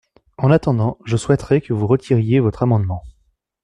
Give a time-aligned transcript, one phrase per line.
[0.39, 3.03] En attendant, je souhaiterais que vous retiriez votre amendement.